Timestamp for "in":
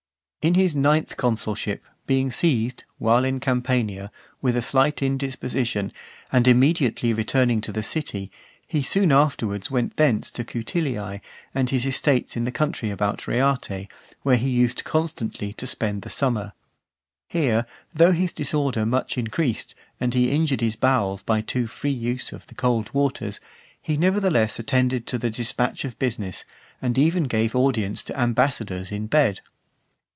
0.47-0.53, 3.23-3.39, 12.35-12.43, 28.91-29.05